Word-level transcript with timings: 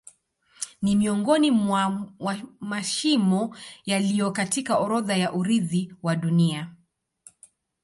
Ni 0.81 0.95
miongoni 0.95 1.51
mwa 1.51 2.07
mashimo 2.59 3.55
yaliyo 3.85 4.31
katika 4.31 4.77
orodha 4.77 5.15
ya 5.17 5.33
urithi 5.33 5.93
wa 6.03 6.15
Dunia. 6.15 6.73